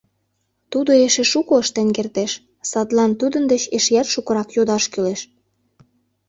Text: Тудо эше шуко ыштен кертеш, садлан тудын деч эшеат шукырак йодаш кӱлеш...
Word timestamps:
Тудо 0.71 0.91
эше 1.05 1.23
шуко 1.31 1.53
ыштен 1.63 1.89
кертеш, 1.95 2.31
садлан 2.69 3.11
тудын 3.19 3.43
деч 3.51 3.63
эшеат 3.77 4.07
шукырак 4.13 4.49
йодаш 4.55 4.83
кӱлеш... 4.91 5.21